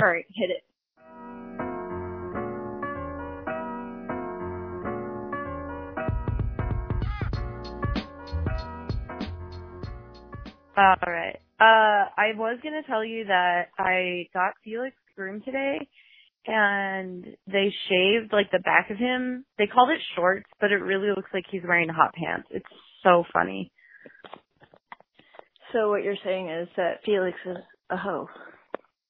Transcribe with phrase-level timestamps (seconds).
[0.00, 0.64] All right, hit it.
[10.76, 11.38] All right.
[11.60, 15.86] Uh, I was gonna tell you that I got Felix groomed today,
[16.46, 19.44] and they shaved like the back of him.
[19.56, 22.48] They called it shorts, but it really looks like he's wearing hot pants.
[22.50, 22.66] It's
[23.04, 23.70] so funny.
[25.72, 27.56] So what you're saying is that Felix is
[27.90, 28.28] a hoe.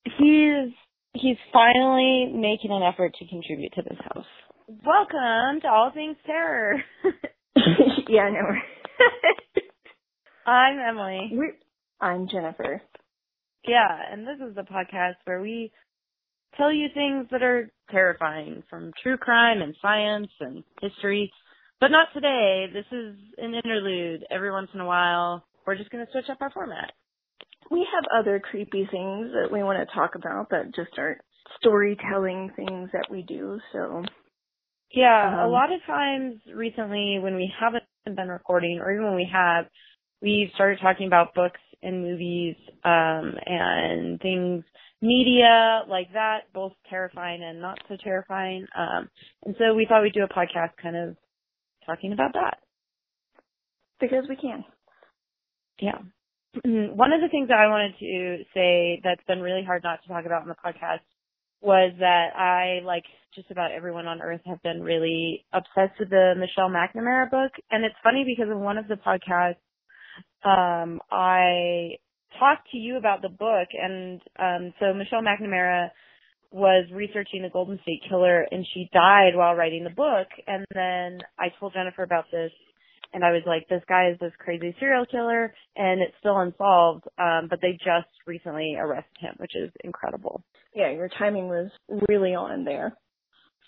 [0.05, 0.73] He's
[1.15, 4.27] he's finally making an effort to contribute to this house.
[4.69, 6.83] Welcome to All Things Terror.
[8.09, 8.49] yeah, I know.
[10.47, 11.31] I'm Emily.
[11.33, 11.57] We're,
[12.01, 12.83] I'm Jennifer.
[13.67, 15.73] Yeah, and this is the podcast where we
[16.59, 21.33] tell you things that are terrifying from true crime and science and history.
[21.81, 22.67] But not today.
[22.73, 24.25] This is an interlude.
[24.31, 26.93] Every once in a while, we're just going to switch up our format.
[27.71, 31.21] We have other creepy things that we want to talk about that just aren't
[31.59, 33.59] storytelling things that we do.
[33.73, 34.05] So,
[34.93, 39.17] yeah, Um, a lot of times recently when we haven't been recording or even when
[39.17, 39.67] we have,
[40.23, 44.65] we've started talking about books and movies um and things
[45.03, 49.09] media like that both terrifying and not so terrifying um
[49.45, 51.15] and so we thought we'd do a podcast kind of
[51.85, 52.57] talking about that
[54.01, 54.65] because we can.
[55.79, 55.99] yeah
[56.65, 60.09] one of the things that i wanted to say that's been really hard not to
[60.09, 61.03] talk about in the podcast
[61.61, 66.35] was that i like just about everyone on earth have been really obsessed with the
[66.37, 67.53] michelle mcnamara book.
[67.71, 69.57] And it's funny because in one of the podcasts
[70.45, 71.97] um I
[72.39, 75.91] talked to you about the book and um so Michelle McNamara
[76.51, 80.29] was researching the Golden State Killer and she died while writing the book.
[80.47, 82.53] And then I told Jennifer about this
[83.15, 87.05] and I was like this guy is this crazy serial killer and it's still unsolved
[87.19, 90.45] um but they just recently arrested him which is incredible.
[90.75, 91.71] Yeah, your timing was
[92.09, 92.97] really on there.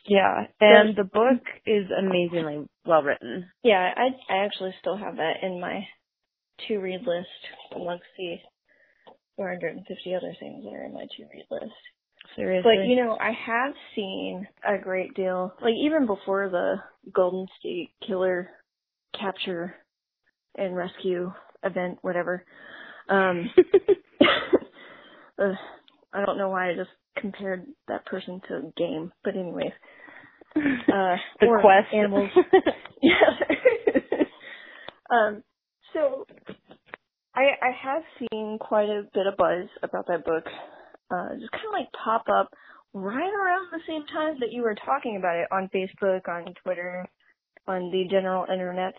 [0.09, 3.47] Yeah, and the book is amazingly well written.
[3.63, 5.81] Yeah, I I actually still have that in my
[6.69, 7.29] to read list
[7.75, 8.37] amongst the
[9.37, 11.75] 450 other things that are in my to read list.
[12.35, 12.77] Seriously.
[12.77, 16.77] But you know, I have seen a great deal, like even before the
[17.13, 18.51] Golden State Killer
[19.19, 19.75] capture
[20.57, 21.33] and rescue
[21.63, 22.45] event, whatever.
[23.09, 23.51] Um,
[25.39, 25.53] uh,
[26.13, 29.73] I don't know why I just compared that person to a game, but anyways.
[30.57, 32.31] Uh, the or quest animals.
[33.03, 33.17] yeah.
[35.11, 35.43] um,
[35.93, 36.27] so
[37.35, 40.45] I I have seen quite a bit of buzz about that book.
[41.11, 42.51] Uh, just kind of like pop up
[42.93, 47.07] right around the same time that you were talking about it on Facebook, on Twitter,
[47.69, 48.95] on the general internet.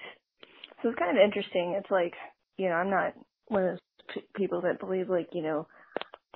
[0.81, 1.75] So it's kind of interesting.
[1.77, 2.13] It's like,
[2.57, 3.13] you know, I'm not
[3.47, 3.79] one of those
[4.15, 5.67] p- people that believe like, you know,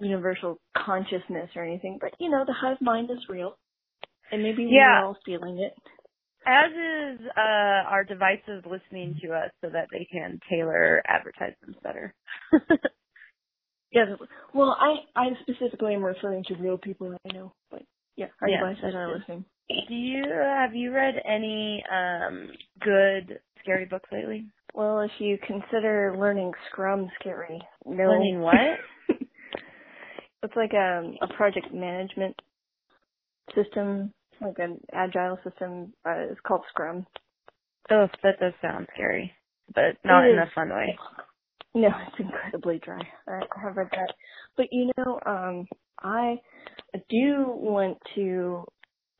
[0.01, 3.57] universal consciousness or anything, but you know, the hive mind is real.
[4.31, 5.01] And maybe Yeah.
[5.01, 5.73] we're all feeling it.
[6.45, 12.13] As is uh, our devices listening to us so that they can tailor advertisements better.
[13.91, 14.05] Yeah.
[14.53, 17.83] Well, I I specifically am referring to real people I know, but
[18.15, 19.45] yeah, our Yeah, devices that's are listening.
[19.87, 22.49] Do you have you read any um
[22.81, 24.47] good scary books lately?
[24.73, 28.09] Well, if you consider learning Scrum scary, no.
[28.09, 28.79] Learning what?
[30.43, 32.35] it's like um, a project management
[33.55, 35.93] system, like an agile system.
[36.05, 37.05] Uh, it's called Scrum.
[37.89, 39.31] Oh, that does sound scary,
[39.73, 40.97] but not It in a fun way.
[41.75, 43.01] No, it's incredibly dry.
[43.27, 44.13] I I have read that,
[44.57, 45.67] but you know, um,
[46.03, 46.35] I
[47.09, 48.65] do want to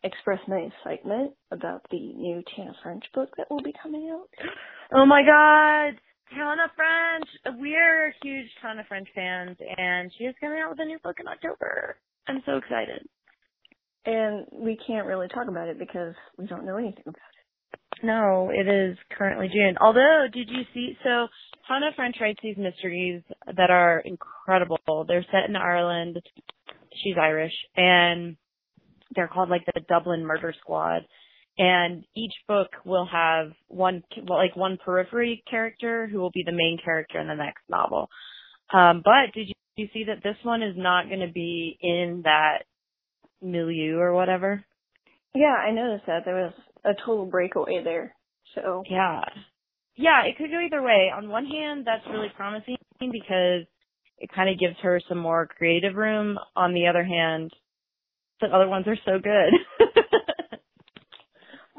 [0.03, 4.27] express my excitement about the new Tana French book that will be coming out.
[4.93, 5.99] Oh my God,
[6.35, 7.59] Tana French!
[7.59, 11.27] We're huge Tana French fans, and she is coming out with a new book in
[11.27, 11.97] October.
[12.27, 13.07] I'm so excited.
[14.05, 17.30] And we can't really talk about it because we don't know anything about it.
[18.03, 19.75] No, it is currently June.
[19.79, 20.97] Although, did you see?
[21.03, 21.27] So,
[21.67, 25.05] Tana French writes these mysteries that are incredible.
[25.07, 26.21] They're set in Ireland.
[27.03, 28.35] She's Irish, and
[29.15, 31.03] they're called like the Dublin Murder Squad.
[31.57, 36.79] And each book will have one, like one periphery character who will be the main
[36.83, 38.09] character in the next novel.
[38.73, 42.21] Um, but did you, you see that this one is not going to be in
[42.23, 42.63] that
[43.41, 44.63] milieu or whatever?
[45.35, 48.15] Yeah, I noticed that there was a total breakaway there.
[48.55, 49.21] So Yeah.
[49.95, 51.11] Yeah, it could go either way.
[51.15, 53.65] On one hand, that's really promising because
[54.17, 56.37] it kind of gives her some more creative room.
[56.55, 57.51] On the other hand,
[58.39, 59.87] the other ones are so good.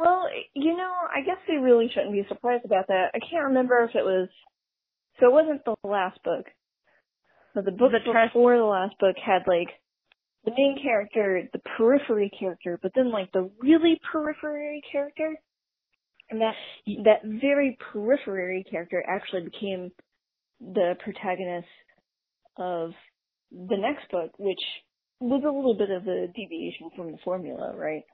[0.02, 3.10] Well, you know, I guess we really shouldn't be surprised about that.
[3.14, 4.28] I can't remember if it was.
[5.20, 6.46] So it wasn't the last book,
[7.54, 9.69] but the book The before the last book had like
[10.44, 15.35] the main character, the periphery character, but then like the really periphery character,
[16.31, 16.55] and that
[17.05, 19.91] that very periphery character actually became
[20.61, 21.69] the protagonist
[22.56, 22.93] of
[23.50, 24.61] the next book, which
[25.21, 28.05] was a little bit of a deviation from the formula, right?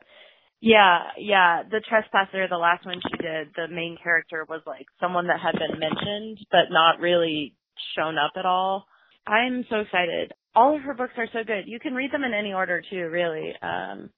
[0.61, 1.63] Yeah, yeah.
[1.71, 5.55] The trespasser, the last one she did, the main character was like someone that had
[5.59, 7.55] been mentioned but not really
[7.97, 8.87] shown up at all.
[9.27, 10.33] I'm so excited.
[10.59, 11.65] All of her books are so good.
[11.67, 13.53] You can read them in any order too, really.
[13.63, 14.11] Um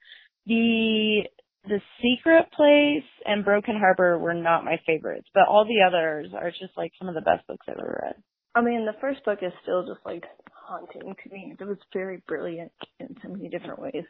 [0.46, 1.22] the
[1.64, 6.50] the Secret Place and Broken Harbor were not my favorites, but all the others are
[6.50, 8.14] just like some of the best books I've ever read.
[8.54, 11.54] I mean, the first book is still just like haunting to me.
[11.60, 14.04] It was very brilliant in so many different ways.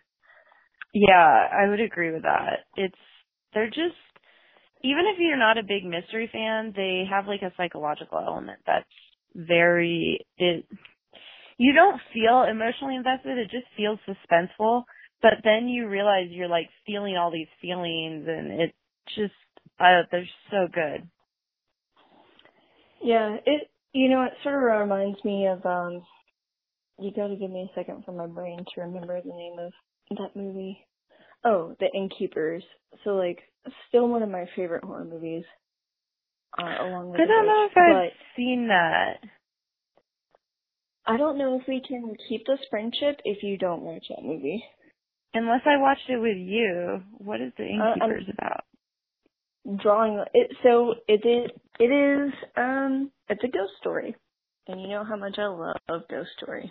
[0.95, 2.61] Yeah, I would agree with that.
[2.77, 2.95] It's
[3.53, 3.99] they're just
[4.83, 8.87] even if you're not a big mystery fan, they have like a psychological element that's
[9.35, 10.65] very it
[11.61, 14.85] you don't feel emotionally invested, it just feels suspenseful,
[15.21, 18.75] but then you realize you're like feeling all these feelings and it's
[19.15, 19.35] just
[19.79, 21.07] uh they're so good.
[23.03, 26.03] Yeah, it you know, it sort of reminds me of um
[26.99, 29.73] you gotta give me a second for my brain to remember the name of
[30.17, 30.87] that movie.
[31.45, 32.65] Oh, The Innkeepers.
[33.05, 33.41] So like,
[33.89, 35.45] still one of my favorite horror movies.
[36.59, 39.21] Uh, along with I don't know if I've seen that.
[41.11, 44.63] I don't know if we can keep this friendship if you don't watch that movie.
[45.35, 47.03] Unless I watched it with you.
[47.19, 48.65] What is The Innkeepers uh, about?
[49.83, 50.51] Drawing it.
[50.63, 51.51] So it is.
[51.79, 52.33] It is.
[52.57, 53.11] Um.
[53.29, 54.17] It's a ghost story,
[54.67, 56.71] and you know how much I love ghost stories.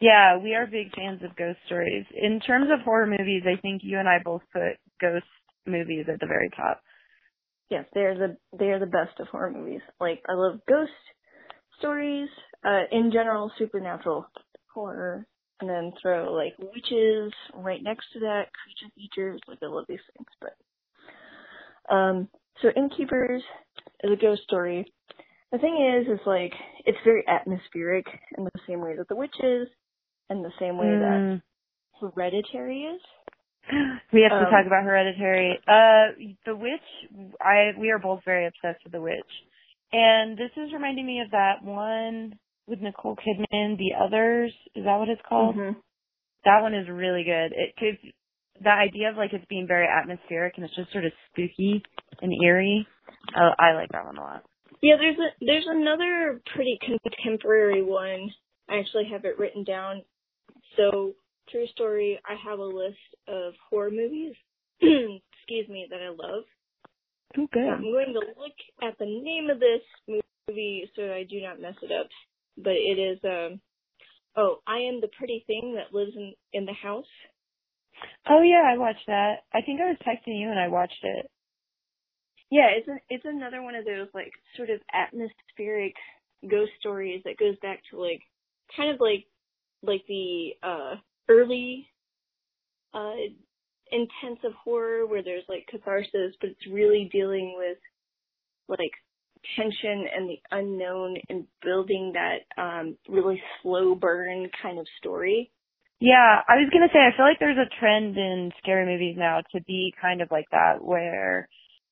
[0.00, 2.04] Yeah, we are big fans of ghost stories.
[2.14, 5.26] In terms of horror movies, I think you and I both put ghost
[5.66, 6.80] movies at the very top.
[7.70, 9.82] Yes, they're the they're the best of horror movies.
[10.00, 10.92] Like I love ghost
[11.78, 12.28] stories,
[12.64, 14.26] uh in general supernatural
[14.72, 15.26] horror,
[15.60, 19.98] and then throw like witches right next to that, creature features, like I love these
[20.16, 20.28] things.
[20.40, 22.28] But um
[22.62, 23.42] so Innkeepers
[24.02, 24.92] is a ghost story.
[25.52, 26.52] The thing is is like
[26.84, 28.06] it's very atmospheric
[28.36, 29.68] in the same way that the witches
[30.30, 31.00] in the same way mm.
[31.00, 31.42] that
[32.00, 33.00] Hereditary is.
[34.12, 35.58] We have um, to talk about Hereditary.
[35.68, 36.16] Uh,
[36.46, 37.34] The Witch.
[37.40, 39.32] I we are both very obsessed with The Witch,
[39.92, 42.38] and this is reminding me of that one
[42.68, 43.78] with Nicole Kidman.
[43.78, 44.52] The Others.
[44.74, 45.56] Is that what it's called?
[45.56, 45.78] Mm-hmm.
[46.44, 47.52] That one is really good.
[47.52, 48.12] It could
[48.62, 51.82] the idea of like it's being very atmospheric and it's just sort of spooky
[52.20, 52.86] and eerie.
[53.36, 54.44] Oh, I like that one a lot.
[54.82, 58.30] Yeah, there's a there's another pretty contemporary one.
[58.68, 60.02] I actually have it written down.
[60.76, 61.14] So,
[61.50, 64.34] true story, I have a list of horror movies,
[64.80, 66.44] excuse me, that I love.
[67.36, 67.68] Okay.
[67.68, 71.74] I'm going to look at the name of this movie so I do not mess
[71.82, 72.08] it up.
[72.58, 73.60] But it is, um,
[74.36, 77.06] oh, I am the pretty thing that lives in, in the house.
[78.28, 79.44] Oh yeah, I watched that.
[79.52, 81.30] I think I was texting you and I watched it.
[82.50, 85.94] Yeah, it's a, it's another one of those like sort of atmospheric
[86.48, 88.20] ghost stories that goes back to like
[88.76, 89.26] kind of like
[89.82, 90.94] like the uh
[91.28, 91.88] early
[92.94, 93.14] uh
[93.90, 97.78] intensive horror where there's like catharsis but it's really dealing with
[98.68, 98.92] like
[99.56, 105.50] tension and the unknown and building that um really slow burn kind of story.
[106.00, 109.40] Yeah, I was gonna say I feel like there's a trend in scary movies now
[109.52, 111.48] to be kind of like that where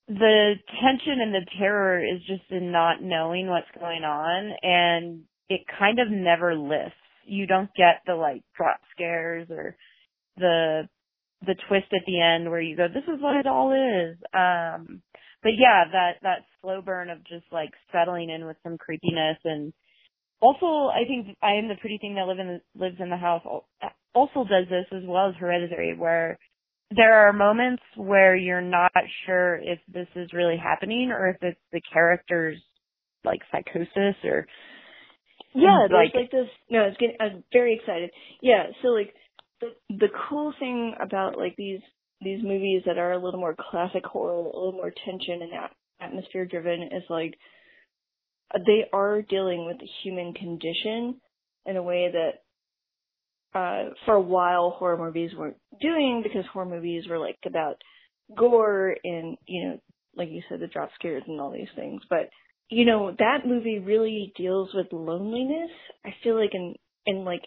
[0.07, 5.61] the tension and the terror is just in not knowing what's going on and it
[5.77, 6.95] kind of never lifts
[7.25, 9.75] you don't get the like drop scares or
[10.37, 10.87] the
[11.45, 14.17] the twist at the end where you go, this is what it all is.
[14.33, 15.01] Um,
[15.43, 19.73] but yeah, that that slow burn of just like settling in with some creepiness and
[20.39, 23.17] also I think I am the pretty thing that live in the, lives in the
[23.17, 23.43] house
[24.13, 26.37] also does this as well as Hereditary, where
[26.95, 28.91] there are moments where you're not
[29.25, 32.57] sure if this is really happening or if it's the character's
[33.25, 34.47] like psychosis or
[35.53, 36.47] yeah, there's like, like this.
[36.69, 37.17] No, it's getting.
[37.19, 38.11] I'm very excited.
[38.41, 39.13] Yeah, so like
[39.59, 41.79] the the cool thing about like these
[42.21, 45.51] these movies that are a little more classic horror, a little more tension and
[45.99, 47.35] atmosphere driven, is like
[48.65, 51.19] they are dealing with the human condition
[51.65, 57.03] in a way that uh for a while horror movies weren't doing because horror movies
[57.09, 57.75] were like about
[58.37, 59.79] gore and you know
[60.15, 62.29] like you said the drop scares and all these things but
[62.69, 65.71] you know, that movie really deals with loneliness.
[66.05, 67.43] I feel like in in like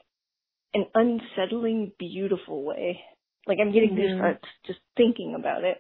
[0.73, 3.01] an unsettling, beautiful way.
[3.47, 4.23] Like I'm getting mm-hmm.
[4.23, 5.79] goosebumps just thinking about it.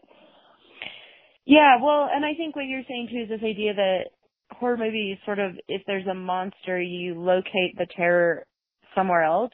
[1.47, 4.01] Yeah, well, and I think what you're saying too is this idea that
[4.53, 8.47] horror movies sort of if there's a monster, you locate the terror
[8.95, 9.53] somewhere else.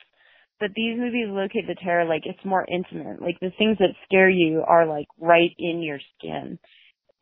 [0.58, 3.20] but these movies locate the terror like it's more intimate.
[3.20, 6.58] Like the things that scare you are like right in your skin.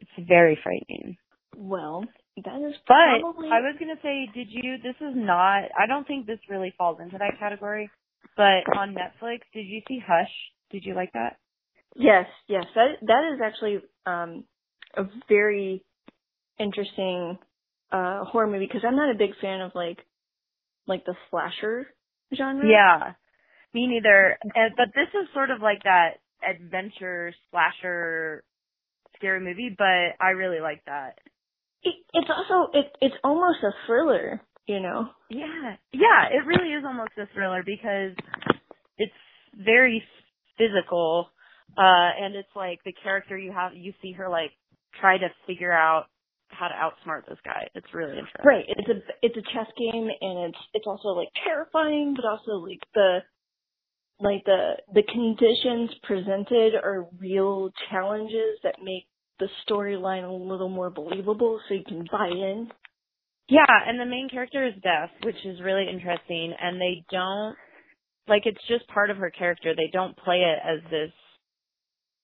[0.00, 1.16] It's very frightening.
[1.56, 2.04] Well,
[2.36, 3.48] that is But probably.
[3.48, 4.76] I was gonna say, did you?
[4.82, 5.64] This is not.
[5.78, 7.90] I don't think this really falls into that category.
[8.36, 10.32] But on Netflix, did you see Hush?
[10.74, 11.36] Did you like that?
[11.94, 12.64] Yes, yes.
[12.74, 14.42] That that is actually um
[14.96, 15.84] a very
[16.58, 17.38] interesting
[17.92, 19.98] uh horror movie because I'm not a big fan of like
[20.88, 21.86] like the slasher
[22.36, 22.68] genre.
[22.68, 23.12] Yeah,
[23.72, 24.36] me neither.
[24.42, 28.42] And, but this is sort of like that adventure slasher
[29.14, 29.72] scary movie.
[29.78, 31.20] But I really like that.
[31.84, 35.06] It, it's also it it's almost a thriller, you know.
[35.30, 36.26] Yeah, yeah.
[36.32, 38.16] It really is almost a thriller because
[38.98, 39.12] it's
[39.56, 40.02] very
[40.58, 41.28] physical,
[41.76, 43.74] uh, and it's like the character you have.
[43.74, 44.50] You see her like
[45.00, 46.06] try to figure out
[46.48, 47.68] how to outsmart this guy.
[47.74, 48.44] It's really interesting.
[48.44, 48.64] Right.
[48.68, 52.80] It's a it's a chess game and it's it's also like terrifying but also like
[52.94, 53.18] the
[54.20, 59.06] like the the conditions presented are real challenges that make
[59.40, 62.68] the storyline a little more believable so you can buy in.
[63.48, 67.56] Yeah, and the main character is deaf, which is really interesting, and they don't
[68.28, 69.74] like it's just part of her character.
[69.74, 71.10] They don't play it as this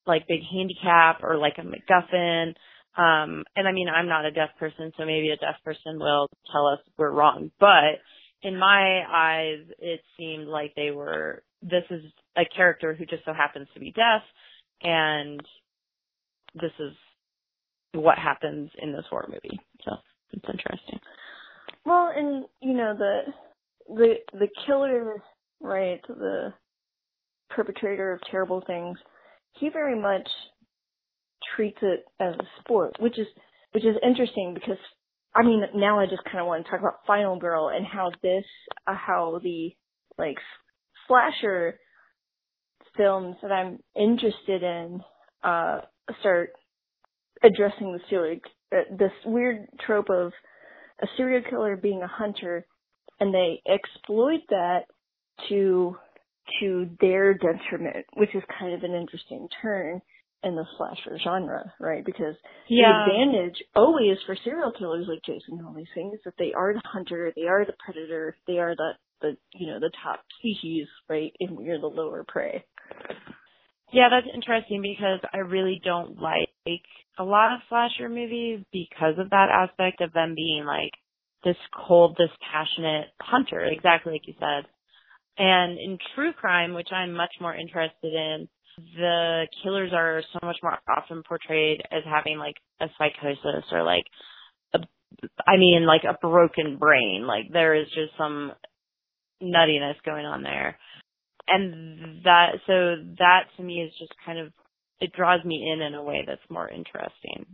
[0.07, 2.55] like big handicap or like a MacGuffin.
[2.97, 6.29] Um, and I mean, I'm not a deaf person, so maybe a deaf person will
[6.51, 7.51] tell us we're wrong.
[7.61, 8.01] But
[8.43, 12.03] in my eyes, it seemed like they were, this is
[12.37, 14.23] a character who just so happens to be deaf,
[14.83, 15.41] and
[16.55, 16.93] this is
[17.93, 19.61] what happens in this horror movie.
[19.85, 19.93] So
[20.33, 20.99] it's interesting.
[21.85, 23.21] Well, and you know the
[23.89, 25.23] the the killer,
[25.61, 26.01] right?
[26.09, 26.55] The
[27.51, 28.99] perpetrator of terrible things.
[29.59, 30.29] He very much
[31.57, 33.27] treats it as a sport, which is
[33.73, 34.79] which is interesting because
[35.35, 38.11] I mean now I just kind of want to talk about Final Girl and how
[38.23, 38.45] this
[38.87, 39.71] uh, how the
[40.19, 40.39] like
[41.07, 41.79] slasher
[42.97, 45.01] films that I'm interested in
[45.43, 45.81] uh
[46.21, 46.51] start
[47.43, 48.41] addressing the serial
[48.73, 50.33] uh, this weird trope of
[51.03, 52.67] a serial killer being a hunter
[53.19, 54.83] and they exploit that
[55.49, 55.97] to
[56.61, 60.01] to their detriment, which is kind of an interesting turn
[60.43, 62.05] in the slasher genre, right?
[62.05, 62.35] Because
[62.67, 63.05] Yeah.
[63.05, 66.53] the advantage always for serial killers like Jason and all these things is that they
[66.55, 70.25] are the hunter, they are the predator, they are the the you know the top
[70.39, 71.33] species, right?
[71.41, 72.65] And we're the lower prey.
[73.93, 76.49] Yeah, that's interesting because I really don't like
[77.19, 80.93] a lot of slasher movies because of that aspect of them being like
[81.45, 81.57] this
[81.87, 84.65] cold, this passionate hunter, exactly like you said.
[85.39, 88.49] And in true crime, which I'm much more interested in,
[88.97, 94.05] the killers are so much more often portrayed as having like a psychosis or like
[94.75, 94.79] a,
[95.47, 97.27] I mean like a broken brain.
[97.27, 98.53] Like there is just some
[99.43, 100.79] nuttiness going on there.
[101.49, 104.53] And that, so that to me is just kind of,
[105.01, 107.47] it draws me in in a way that's more interesting.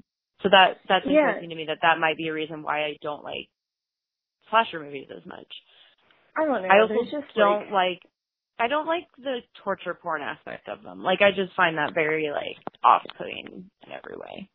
[0.43, 1.29] So that, that's Yeah.
[1.29, 3.49] interesting to me that that might be a reason why I don't like
[4.51, 5.47] slasher movies as much.
[6.37, 6.69] I don't know.
[6.69, 8.03] I also just don't like, like
[8.59, 11.03] I don't like the torture porn aspect of them.
[11.03, 14.49] Like I just find that very like off putting in every way.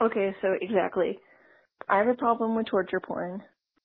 [0.00, 1.18] Okay, so exactly.
[1.88, 3.42] I have a problem with torture porn,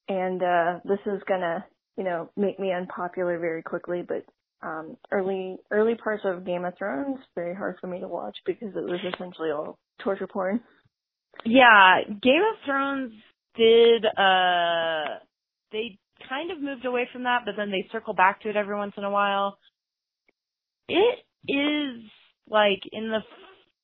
[0.07, 1.65] and uh this is gonna,
[1.97, 4.03] you know, make me unpopular very quickly.
[4.07, 4.25] But
[4.65, 8.69] um early early parts of Game of Thrones very hard for me to watch because
[8.75, 10.61] it was essentially all torture porn.
[11.45, 13.13] Yeah, Game of Thrones
[13.55, 15.19] did uh
[15.71, 15.97] they
[16.27, 18.93] kind of moved away from that, but then they circle back to it every once
[18.97, 19.57] in a while.
[20.87, 22.01] It is
[22.49, 23.19] like in the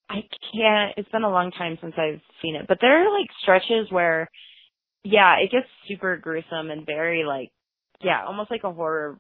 [0.10, 0.22] I
[0.54, 3.92] can't it's been a long time since I've seen it, but there are like stretches
[3.92, 4.30] where
[5.04, 7.52] yeah, it gets super gruesome and very like
[8.02, 9.20] yeah, almost like a horror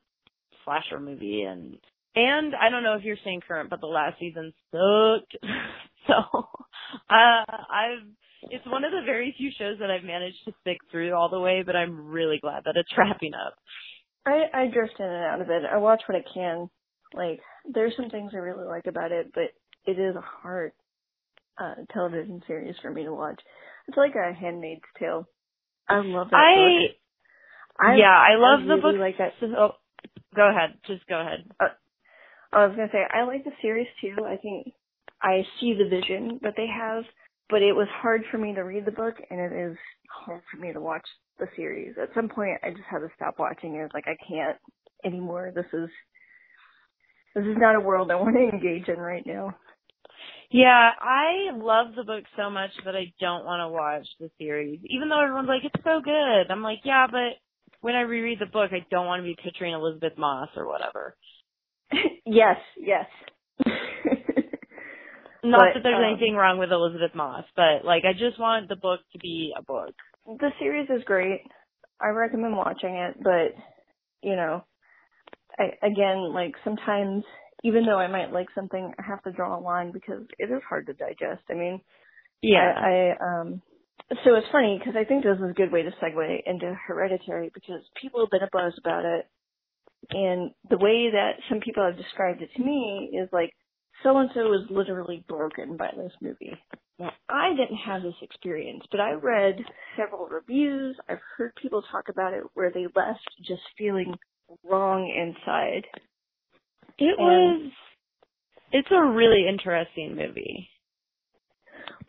[0.63, 1.77] slasher movie and
[2.15, 5.37] and I don't know if you're staying current, but the last season sucked.
[6.07, 6.13] so
[7.09, 8.07] uh I've
[8.51, 11.39] it's one of the very few shows that I've managed to stick through all the
[11.39, 13.55] way, but I'm really glad that it's wrapping up.
[14.25, 15.63] I I drift in and out of it.
[15.71, 16.69] I watch what I can.
[17.13, 17.39] Like
[17.71, 19.51] there's some things I really like about it, but
[19.85, 20.71] it is a hard
[21.59, 23.39] uh television series for me to watch.
[23.87, 25.27] It's like a Handmaid's Tale.
[25.87, 26.97] I love that I book.
[27.79, 28.99] I yeah, I love the really book.
[28.99, 29.33] like that.
[29.39, 29.47] So,
[30.35, 31.49] go ahead, just go ahead.
[32.51, 34.15] I was gonna say I like the series too.
[34.25, 34.73] I think
[35.21, 37.03] I see the vision that they have,
[37.49, 39.77] but it was hard for me to read the book, and it is
[40.09, 41.05] hard for me to watch
[41.39, 41.95] the series.
[42.01, 43.91] At some point, I just had to stop watching it.
[43.93, 44.57] Like I can't
[45.05, 45.51] anymore.
[45.55, 45.89] This is
[47.35, 49.55] this is not a world I want to engage in right now.
[50.49, 54.79] Yeah, I love the book so much that I don't want to watch the series,
[54.85, 56.49] even though everyone's like it's so good.
[56.49, 57.37] I'm like, yeah, but
[57.81, 61.15] when I reread the book, I don't want to be picturing Elisabeth Moss or whatever.
[62.25, 63.05] yes, yes.
[65.43, 68.69] Not But, that there's um, anything wrong with Elisabeth Moss, but like I just want
[68.69, 69.93] the book to be a book.
[70.25, 71.41] the series is great.
[72.01, 73.55] I recommend watching it, but
[74.21, 74.63] you know,
[75.57, 77.23] I again like sometimes
[77.63, 80.61] even though I might like something, I have to draw a line because it is
[80.67, 81.43] hard to digest.
[81.49, 81.81] I mean,
[82.41, 82.73] Yeah.
[82.75, 83.61] I, I um
[84.23, 87.51] so it's funny because I think this is a good way to segue into Hereditary
[87.53, 89.25] because people have been a buzz about it,
[90.11, 93.53] and the way that some people have described it to me is like
[94.07, 96.53] so and so is literally broken by this movie.
[96.97, 99.57] Now, I didn't have this experience, but I read
[99.97, 100.95] several reviews.
[101.09, 104.15] I've heard people talk about it where they left just feeling
[104.63, 105.85] wrong inside.
[106.97, 107.71] It And- was.
[108.71, 110.69] It's a really interesting movie.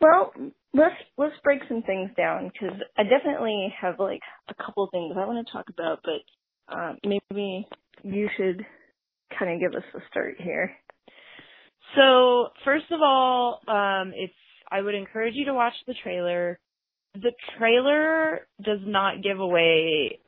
[0.01, 0.33] Well,
[0.73, 5.25] let's let's break some things down because I definitely have like a couple things I
[5.25, 7.67] want to talk about, but um, maybe
[8.03, 8.65] you should
[9.37, 10.75] kind of give us a start here.
[11.95, 14.33] So first of all, um, it's
[14.71, 16.59] I would encourage you to watch the trailer.
[17.15, 20.19] The trailer does not give away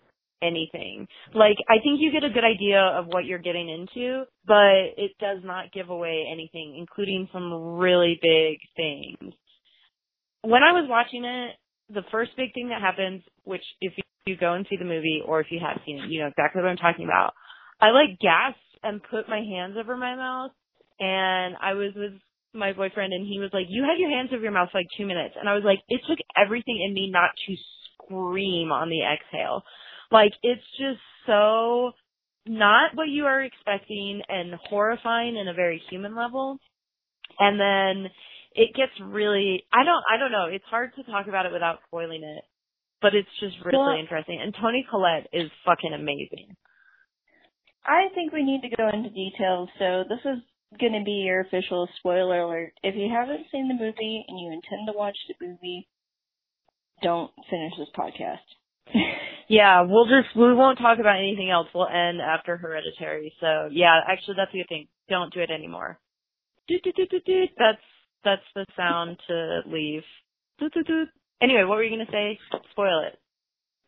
[0.42, 1.08] anything.
[1.34, 5.12] Like I think you get a good idea of what you're getting into, but it
[5.20, 9.34] does not give away anything, including some really big things.
[10.42, 11.56] When I was watching it,
[11.94, 13.94] the first big thing that happens, which if
[14.26, 16.62] you go and see the movie or if you have seen it, you know exactly
[16.62, 17.34] what I'm talking about.
[17.80, 20.52] I like gasped and put my hands over my mouth
[21.00, 22.14] and I was with
[22.54, 24.88] my boyfriend and he was like, You had your hands over your mouth for like
[24.98, 27.56] two minutes and I was like, It took everything in me not to
[28.06, 29.64] scream on the exhale.
[30.12, 31.92] Like it's just so
[32.46, 36.58] not what you are expecting and horrifying in a very human level.
[37.40, 38.12] And then
[38.54, 41.80] it gets really I don't I don't know, it's hard to talk about it without
[41.88, 42.44] spoiling it.
[43.02, 44.40] But it's just really Well- interesting.
[44.42, 46.56] And Toni Collette is fucking amazing.
[47.84, 50.38] I think we need to go into details, so this is
[50.80, 52.74] going to be your official spoiler alert.
[52.84, 55.88] If you haven't seen the movie and you intend to watch the movie,
[57.04, 58.94] don't finish this podcast.
[59.52, 61.68] Yeah, we'll just we won't talk about anything else.
[61.76, 63.34] We'll end after Hereditary.
[63.42, 64.88] So yeah, actually that's a good thing.
[65.10, 66.00] Don't do it anymore.
[67.58, 67.82] That's
[68.24, 70.04] that's the sound to leave.
[71.42, 72.40] Anyway, what were you gonna say?
[72.72, 73.20] Spoil it.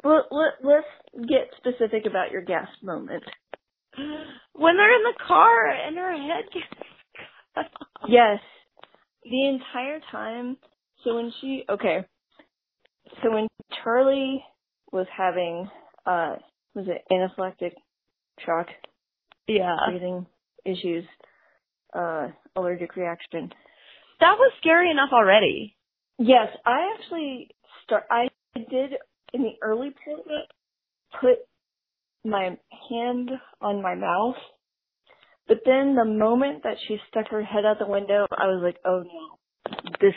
[0.03, 3.23] Well, let, let's get specific about your gasp moment.
[4.53, 7.69] When they're in the car and her head gets.
[8.08, 8.39] Yes.
[9.23, 10.58] The entire time.
[11.03, 12.06] So when she okay.
[13.21, 13.47] So when
[13.84, 14.43] Charlie
[14.91, 15.69] was having
[16.06, 16.36] uh
[16.75, 17.73] was it anaphylactic
[18.45, 18.67] shock,
[19.47, 19.75] Yeah.
[19.89, 20.25] breathing
[20.65, 21.06] issues,
[21.93, 23.51] uh allergic reaction.
[24.19, 25.75] That was scary enough already.
[26.19, 27.49] Yes, I actually
[27.84, 28.93] start I did
[29.34, 30.25] in the early part
[31.19, 31.39] put
[32.25, 32.57] my
[32.89, 33.31] hand
[33.62, 34.36] on my mouth.
[35.47, 38.77] But then the moment that she stuck her head out the window, I was like,
[38.86, 40.13] oh no, this,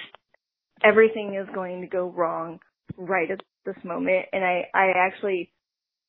[0.85, 2.61] everything is going to go wrong
[2.97, 4.27] right at this moment.
[4.33, 5.53] And I, I actually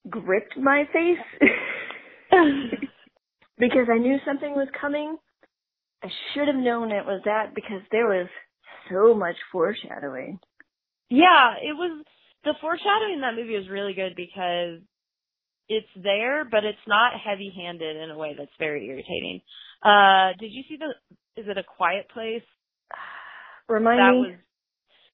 [0.10, 1.42] gripped my face
[3.58, 5.18] because I knew something was coming.
[6.04, 8.28] I should have known it was that because there was
[8.92, 10.40] so much foreshadowing.
[11.10, 12.04] Yeah, it was
[12.44, 14.82] the foreshadowing in that movie was really good because
[15.70, 19.42] it's there, but it's not heavy handed in a way that's very irritating.
[19.84, 20.94] Uh did you see the
[21.42, 22.44] is it a quiet place?
[23.70, 24.20] Remind that me.
[24.20, 24.36] was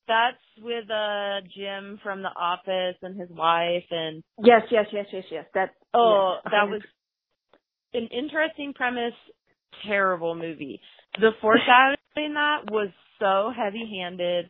[0.08, 5.24] that's with uh Jim from the office and his wife and Yes, yes, yes, yes,
[5.32, 5.46] yes.
[5.54, 5.72] That.
[5.94, 6.82] oh yes, that was
[7.94, 9.14] an interesting premise,
[9.88, 10.82] terrible movie.
[11.20, 12.90] The foreshadowing in that was
[13.20, 14.50] so heavy handed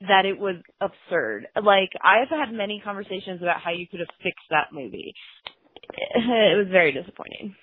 [0.00, 1.48] that it was absurd.
[1.56, 5.14] Like I've had many conversations about how you could have fixed that movie.
[6.14, 7.54] It was very disappointing.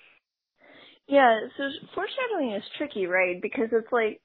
[1.08, 3.40] Yeah, so foreshadowing is tricky, right?
[3.40, 4.20] Because it's like,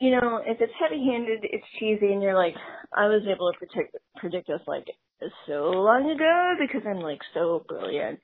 [0.00, 2.54] you know, if it's heavy-handed, it's cheesy, and you're like,
[2.96, 4.86] I was able to predict predict this like
[5.46, 8.18] so long ago because I'm like so brilliant.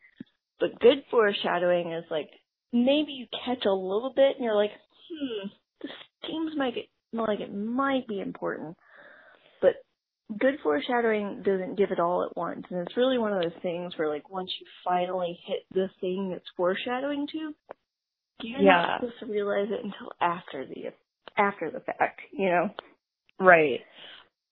[0.59, 2.31] But good foreshadowing is like
[2.73, 4.73] maybe you catch a little bit, and you're like,
[5.11, 5.49] hmm,
[5.83, 5.93] this
[6.27, 8.77] seems like it, like it might be important.
[10.37, 13.95] Good foreshadowing doesn't give it all at once, and it's really one of those things
[13.97, 17.55] where like once you finally hit the thing it's foreshadowing to,
[18.43, 18.83] you're Yeah.
[18.83, 20.93] not supposed to realize it until after the
[21.37, 22.71] after the fact, you know.
[23.41, 23.81] Right.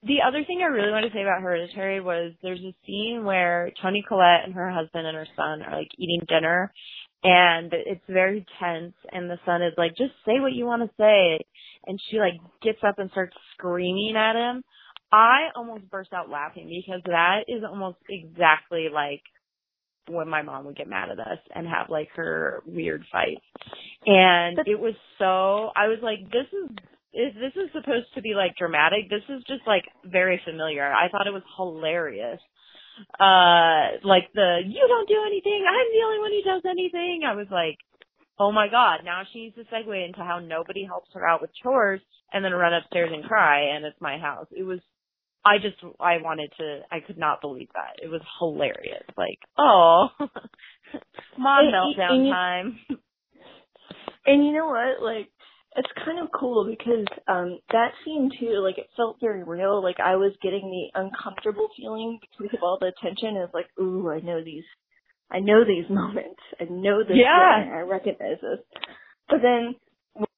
[0.02, 3.72] The other thing I really want to say about Hereditary was there's a scene where
[3.82, 6.72] Toni Collette and her husband and her son are like eating dinner
[7.24, 10.94] and it's very tense and the son is like, just say what you want to
[10.96, 11.44] say.
[11.86, 14.62] And she like gets up and starts screaming at him.
[15.12, 19.22] I almost burst out laughing because that is almost exactly like
[20.08, 23.44] when my mom would get mad at us and have like her weird fights.
[24.04, 26.76] And it was so I was like, this is
[27.12, 30.84] this is supposed to be like dramatic, this is just like very familiar.
[30.84, 32.40] I thought it was hilarious.
[33.20, 37.22] Uh like the you don't do anything, I'm the only one who does anything.
[37.26, 37.78] I was like,
[38.38, 41.50] Oh my god, now she needs to segue into how nobody helps her out with
[41.62, 42.00] chores
[42.32, 44.46] and then run upstairs and cry and it's my house.
[44.50, 44.80] It was
[45.44, 48.02] I just I wanted to I could not believe that.
[48.02, 49.04] It was hilarious.
[49.16, 50.08] Like, oh
[51.38, 52.78] mom meltdown time.
[54.26, 55.02] And you know what?
[55.02, 55.28] Like
[55.76, 59.82] it's kind of cool because um that scene too, like it felt very real.
[59.82, 63.36] Like I was getting the uncomfortable feeling because of all the tension.
[63.36, 64.64] It's like, ooh, I know these
[65.30, 66.40] I know these moments.
[66.60, 67.64] I know this yeah.
[67.74, 68.60] I recognize this.
[69.28, 69.74] But then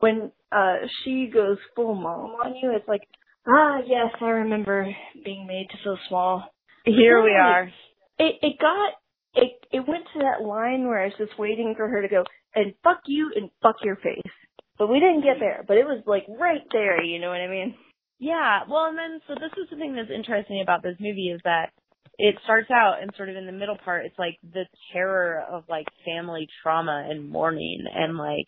[0.00, 3.02] when uh she goes full mom on you, it's like,
[3.46, 4.90] Ah, yes, I remember
[5.24, 6.44] being made to feel small.
[6.84, 7.70] Here we are.
[8.18, 8.92] It it got
[9.34, 12.24] it it went to that line where I was just waiting for her to go
[12.54, 14.32] and fuck you and fuck your face.
[14.78, 15.64] But we didn't get there.
[15.66, 17.74] But it was like right there, you know what I mean?
[18.18, 18.60] Yeah.
[18.68, 21.70] Well, and then so this is the thing that's interesting about this movie is that
[22.18, 25.64] it starts out and sort of in the middle part it's like the terror of
[25.68, 28.46] like family trauma and mourning and like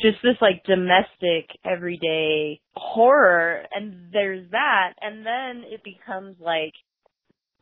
[0.00, 6.72] just this like domestic everyday horror and there's that and then it becomes like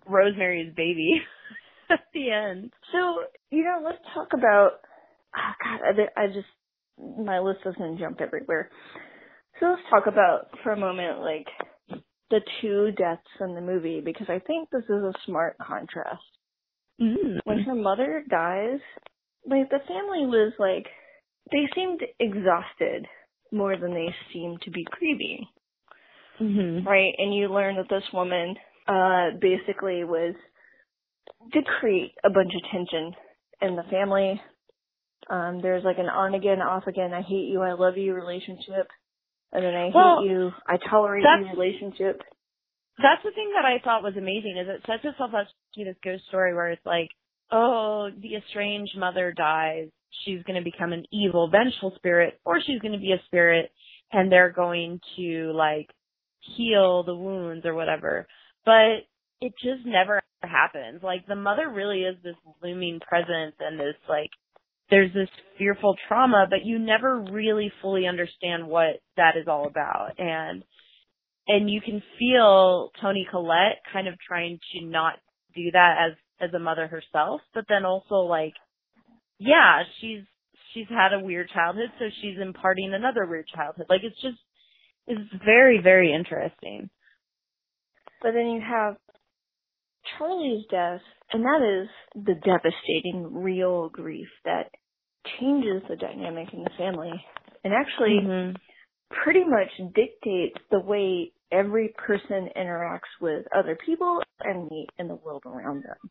[0.06, 1.20] Rosemary's baby
[1.90, 2.72] at the end.
[2.92, 4.72] So, you know, let's talk about
[5.36, 6.46] oh god, I, I just
[7.18, 8.70] my list doesn't jump everywhere.
[9.60, 11.46] So let's talk about for a moment like
[12.30, 16.22] the two deaths in the movie because I think this is a smart contrast.
[17.00, 17.38] Mm.
[17.44, 18.80] When her mother dies,
[19.48, 20.86] like the family was like
[21.52, 23.06] they seemed exhausted
[23.52, 25.46] more than they seemed to be grieving.
[26.40, 26.86] Mm-hmm.
[26.86, 27.12] Right?
[27.16, 28.56] And you learn that this woman
[28.88, 30.34] uh basically was
[31.52, 33.12] did create a bunch of tension
[33.62, 34.40] in the family.
[35.30, 38.88] Um there's like an on again, off again, I hate you, I love you relationship.
[39.52, 42.20] And then I well, hate you, I tolerate you relationship.
[42.98, 45.96] That's the thing that I thought was amazing is it sets itself up to this
[46.02, 47.08] ghost story where it's like,
[47.50, 49.88] oh, the estranged mother dies
[50.24, 53.70] she's going to become an evil, vengeful spirit, or she's going to be a spirit
[54.12, 55.90] and they're going to like
[56.56, 58.26] heal the wounds or whatever.
[58.64, 59.06] But
[59.40, 61.02] it just never happens.
[61.02, 64.30] Like the mother really is this looming presence and this like
[64.90, 70.18] there's this fearful trauma, but you never really fully understand what that is all about.
[70.18, 70.62] And
[71.48, 75.14] and you can feel Toni Collette kind of trying to not
[75.54, 76.16] do that as
[76.48, 78.54] as a mother herself, but then also like
[79.38, 80.22] yeah, she's
[80.72, 83.86] she's had a weird childhood, so she's imparting another weird childhood.
[83.88, 84.38] Like it's just
[85.06, 86.90] it's very very interesting.
[88.22, 88.96] But then you have
[90.18, 91.00] Charlie's death,
[91.32, 91.88] and that is
[92.24, 94.70] the devastating real grief that
[95.40, 97.12] changes the dynamic in the family
[97.64, 98.56] and actually mm-hmm.
[99.22, 105.14] pretty much dictates the way every person interacts with other people and the in the
[105.14, 106.10] world around them.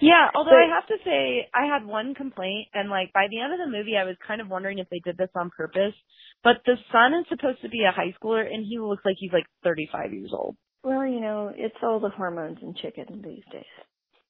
[0.00, 3.40] Yeah, although but, I have to say I had one complaint and like by the
[3.40, 5.94] end of the movie I was kind of wondering if they did this on purpose.
[6.42, 9.32] But the son is supposed to be a high schooler and he looks like he's
[9.32, 10.56] like 35 years old.
[10.84, 13.64] Well, you know, it's all the hormones in chicken these days.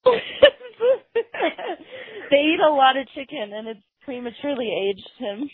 [2.30, 5.48] they eat a lot of chicken and it's prematurely aged him.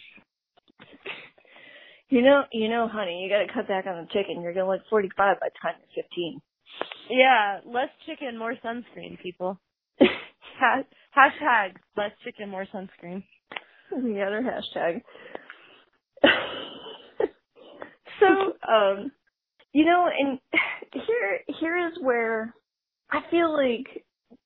[2.08, 4.40] You know, you know, honey, you gotta cut back on the chicken.
[4.42, 6.40] You're gonna look 45 by the time you're 15.
[7.10, 9.60] Yeah, less chicken, more sunscreen, people.
[10.60, 13.22] hashtag less chicken, more sunscreen.
[13.90, 15.02] The other hashtag.
[18.20, 19.12] so, um,
[19.72, 20.38] you know, and
[20.92, 22.54] here, here is where
[23.10, 24.04] I feel like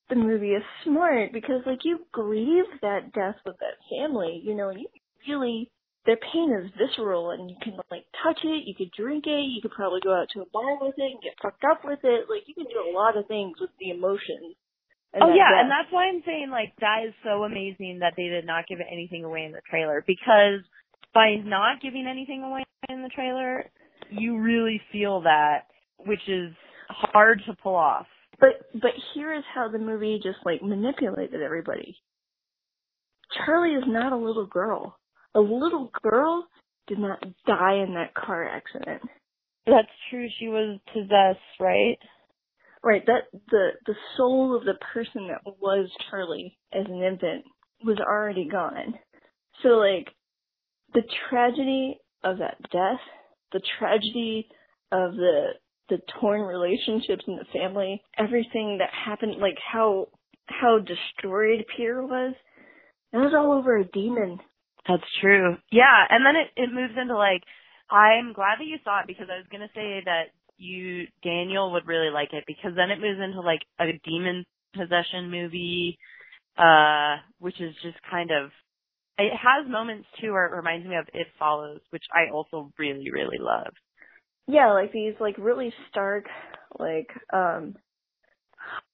[0.09, 4.69] the movie is smart because, like, you grieve that death with that family, you know,
[4.69, 4.89] and you
[5.29, 5.71] really
[6.05, 9.63] their pain is visceral and you can like touch it, you could drink it, you
[9.63, 12.27] could probably go out to a bar with it and get fucked up with it.
[12.29, 14.57] Like you can do a lot of things with the emotions
[15.21, 15.61] oh yeah, death.
[15.61, 18.79] and that's why I'm saying like that is so amazing that they did not give
[18.81, 20.65] anything away in the trailer because
[21.13, 23.69] by not giving anything away in the trailer,
[24.11, 25.67] you really feel that,
[25.99, 26.53] which is
[26.89, 28.07] hard to pull off.
[28.41, 31.97] But but here is how the movie just like manipulated everybody.
[33.45, 34.99] Charlie is not a little girl.
[35.35, 36.47] A little girl
[36.87, 39.03] did not die in that car accident.
[39.67, 40.29] That's true.
[40.39, 41.99] She was possessed, right?
[42.85, 47.45] Right, that the the soul of the person that was Charlie as an infant
[47.85, 48.95] was already gone.
[49.63, 50.09] So like
[50.93, 53.01] the tragedy of that death,
[53.53, 54.49] the tragedy
[54.91, 55.53] of the
[55.89, 60.09] the torn relationships in the family, everything that happened, like how
[60.47, 62.35] how destroyed Peter was.
[63.13, 64.39] It was all over a demon.
[64.89, 65.57] That's true.
[65.71, 67.43] Yeah, and then it it moves into like
[67.91, 71.87] I'm glad that you saw it because I was gonna say that you Daniel would
[71.87, 75.99] really like it because then it moves into like a demon possession movie,
[76.57, 78.51] uh, which is just kind of
[79.19, 83.11] it has moments too where it reminds me of It Follows, which I also really,
[83.11, 83.73] really love.
[84.47, 86.25] Yeah, like these like really stark,
[86.79, 87.77] like um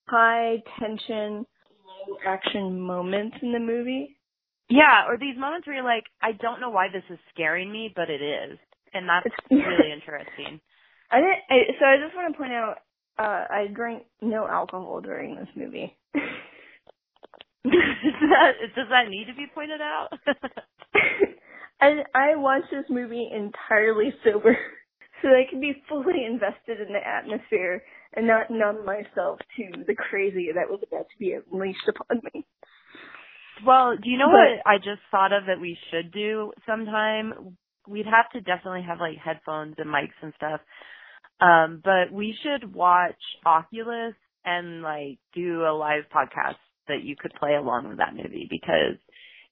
[0.06, 1.46] high tension,
[2.06, 4.16] low action moments in the movie.
[4.68, 7.90] Yeah, or these moments where you're like, I don't know why this is scaring me,
[7.94, 8.58] but it is,
[8.92, 10.60] and that's really interesting.
[11.10, 11.38] I didn't.
[11.48, 12.76] I, so I just want to point out,
[13.18, 15.96] uh, I drank no alcohol during this movie.
[17.64, 20.08] does that does that need to be pointed out?
[21.80, 24.56] I I watched this movie entirely sober,
[25.22, 27.82] so I can be fully invested in the atmosphere
[28.14, 32.46] and not numb myself to the crazy that was about to be unleashed upon me.
[33.66, 37.56] Well, do you know but, what I just thought of that we should do sometime?
[37.88, 40.60] We'd have to definitely have like headphones and mics and stuff.
[41.40, 46.56] Um, but we should watch Oculus and like do a live podcast
[46.88, 48.96] that you could play along with that movie because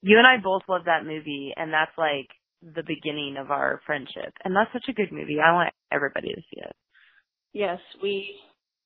[0.01, 2.29] you and I both love that movie and that's like
[2.61, 4.33] the beginning of our friendship.
[4.43, 5.37] And that's such a good movie.
[5.39, 6.75] I want everybody to see it.
[7.53, 8.35] Yes, we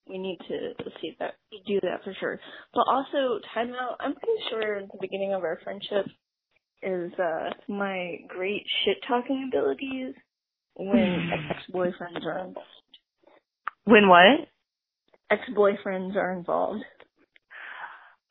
[0.08, 1.36] we need to see that
[1.68, 2.40] do that for sure.
[2.74, 6.06] But also time out, I'm pretty sure the beginning of our friendship
[6.84, 10.16] is uh my great shit talking abilities
[10.76, 12.68] when ex boyfriends are involved.
[13.86, 14.48] When what?
[15.30, 16.84] Ex boyfriends are involved.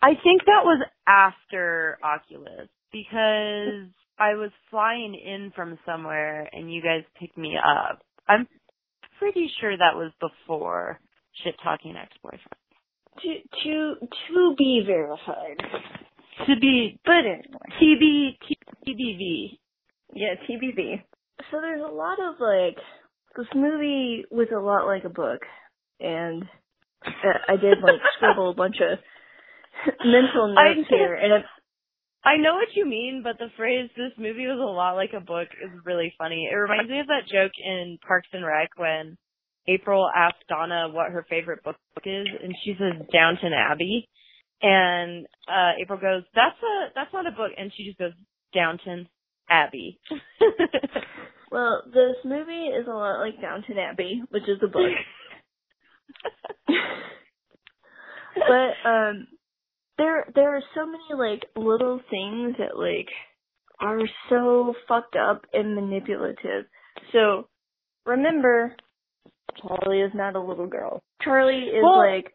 [0.02, 6.82] I think that was after Oculus because I was flying in from somewhere and you
[6.82, 8.00] guys picked me up.
[8.28, 8.46] I'm
[9.18, 10.98] pretty sure that was before
[11.44, 12.40] shit talking ex boyfriend.
[13.22, 13.34] To
[13.64, 13.94] to
[14.28, 15.58] to be verified.
[16.46, 17.50] To be but anyway.
[17.82, 18.38] TB
[18.86, 19.58] TBV.
[20.14, 21.02] Yeah, TBV.
[21.50, 22.76] So there's a lot of like
[23.36, 25.42] this movie was a lot like a book
[26.00, 26.44] and
[27.06, 28.98] uh, I did like scribble a bunch of
[30.04, 31.44] mental notes I, here, and
[32.24, 35.20] I know what you mean, but the phrase "this movie was a lot like a
[35.24, 36.48] book" is really funny.
[36.50, 39.16] It reminds me of that joke in Parks and Rec when
[39.66, 44.06] April asks Donna what her favorite book is, and she says Downton Abbey,
[44.60, 48.12] and uh April goes, "That's a that's not a book," and she just goes,
[48.54, 49.08] "Downton
[49.48, 49.98] Abbey."
[51.50, 54.92] well, this movie is a lot like Downton Abbey, which is a book.
[58.34, 59.26] but um
[60.00, 63.08] there there are so many like little things that like
[63.80, 66.64] are so fucked up and manipulative.
[67.12, 67.48] So
[68.06, 68.76] remember,
[69.60, 71.02] Charlie is not a little girl.
[71.22, 72.32] Charlie is well, like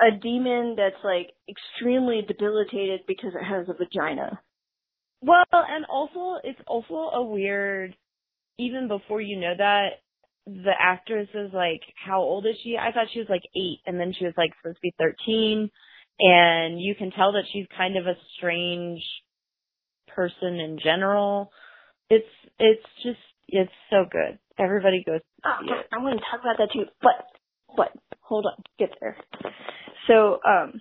[0.00, 4.40] a demon that's like extremely debilitated because it has a vagina.
[5.20, 7.94] Well, and also it's also a weird
[8.58, 9.88] even before you know that
[10.46, 12.76] the actress is like how old is she?
[12.80, 15.70] I thought she was like 8 and then she was like supposed to be 13
[16.18, 19.02] and you can tell that she's kind of a strange
[20.14, 21.50] person in general.
[22.08, 22.26] It's
[22.58, 24.38] it's just it's so good.
[24.58, 25.20] Everybody goes.
[25.44, 25.56] Oh,
[25.92, 27.26] I want to talk about that too, but
[27.76, 29.16] but hold on, get there.
[30.06, 30.80] So um,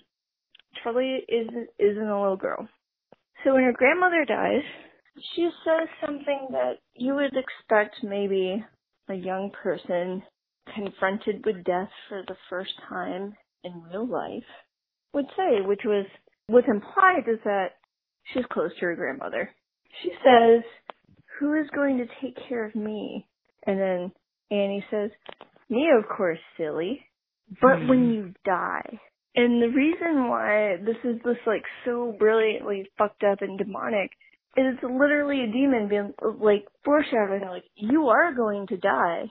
[0.82, 2.68] Charlie is isn't a little girl.
[3.44, 4.64] So when her grandmother dies,
[5.36, 8.64] she says something that you would expect maybe
[9.10, 10.24] a young person
[10.74, 14.44] confronted with death for the first time in real life
[15.16, 16.06] would say, which was
[16.48, 17.70] what's implied is that
[18.34, 19.50] she's close to her grandmother.
[20.04, 20.64] She says,
[21.40, 23.26] Who is going to take care of me?
[23.66, 24.12] And then
[24.52, 25.10] Annie says,
[25.70, 27.02] Me, of course, silly.
[27.62, 28.12] But when hmm.
[28.12, 29.00] you die.
[29.36, 34.12] And the reason why this is this like so brilliantly fucked up and demonic
[34.56, 39.26] is it's literally a demon being like foreshadowing like you are going to die.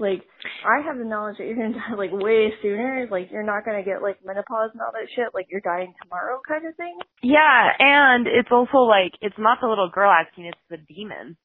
[0.00, 0.24] Like,
[0.64, 3.06] I have the knowledge that you're gonna die like way sooner.
[3.10, 5.34] Like, you're not gonna get like menopause and all that shit.
[5.34, 6.98] Like, you're dying tomorrow, kind of thing.
[7.22, 11.36] Yeah, and it's also like it's not the little girl acting; it's the demon.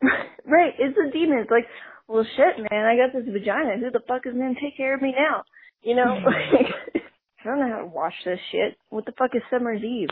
[0.46, 1.38] right, it's the demon.
[1.38, 1.66] It's like,
[2.06, 3.76] well, shit, man, I got this vagina.
[3.78, 5.42] Who the fuck is gonna take care of me now?
[5.82, 7.02] You know, like,
[7.42, 8.78] I don't know how to wash this shit.
[8.88, 10.08] What the fuck is Summer's Eve?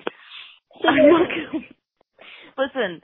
[2.59, 3.03] Listen,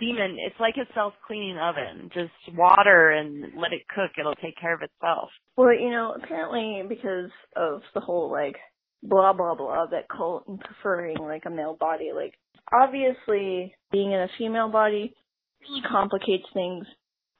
[0.00, 2.10] demon, it's like a self-cleaning oven.
[2.12, 4.12] Just water and let it cook.
[4.18, 5.30] It'll take care of itself.
[5.56, 8.56] Well, you know, apparently because of the whole like
[9.02, 12.34] blah blah blah that cult and preferring like a male body, like
[12.72, 15.14] obviously being in a female body
[15.62, 16.86] really complicates things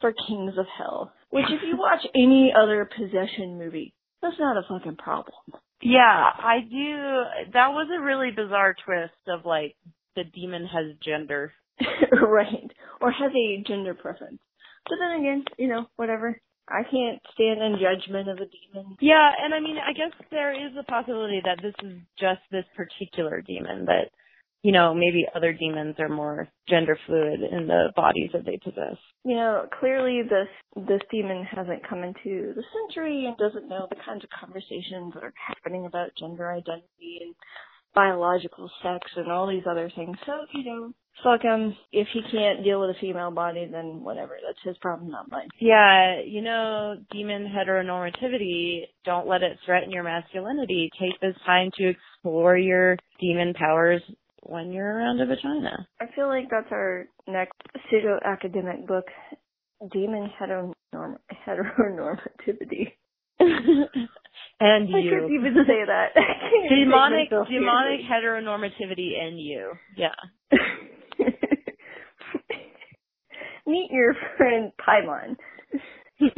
[0.00, 1.12] for Kings of Hell.
[1.30, 5.34] Which if you watch any other possession movie, that's not a fucking problem.
[5.82, 7.52] Yeah, I do.
[7.52, 9.76] That was a really bizarre twist of like
[10.16, 11.52] the demon has gender.
[12.22, 12.70] right.
[13.00, 14.40] Or have a gender preference.
[14.88, 16.38] But then again, you know, whatever.
[16.68, 18.96] I can't stand in judgment of a demon.
[19.00, 22.64] Yeah, and I mean, I guess there is a possibility that this is just this
[22.74, 24.08] particular demon, that,
[24.62, 28.96] you know, maybe other demons are more gender fluid in the bodies that they possess.
[29.24, 30.48] You know, clearly this
[30.88, 35.22] this demon hasn't come into the century and doesn't know the kinds of conversations that
[35.22, 37.34] are happening about gender identity and
[37.94, 40.16] biological sex and all these other things.
[40.24, 41.76] So, you know, fuck him.
[41.92, 44.36] If he can't deal with a female body, then whatever.
[44.44, 45.48] That's his problem, not mine.
[45.60, 50.90] Yeah, you know, demon heteronormativity, don't let it threaten your masculinity.
[51.00, 54.02] Take this time to explore your demon powers
[54.42, 55.86] when you're around a vagina.
[56.00, 57.56] I feel like that's our next
[57.90, 59.06] pseudo academic book,
[59.92, 62.92] Demon Heteronorm- Heteronormativity.
[63.40, 65.10] and I you.
[65.10, 66.08] couldn't even say that.
[66.68, 69.72] demonic demonic heteronormativity and you.
[69.96, 70.14] Yeah.
[73.66, 75.36] Meet your friend Paimon.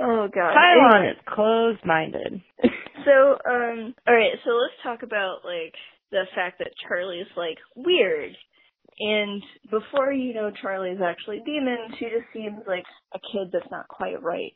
[0.00, 0.54] oh god.
[0.56, 2.40] Paimon is closed minded.
[3.04, 5.72] So, um alright, so let's talk about like
[6.10, 8.36] the fact that Charlie's like weird.
[9.00, 13.88] And before you know Charlie's actually demon, she just seems like a kid that's not
[13.88, 14.52] quite right.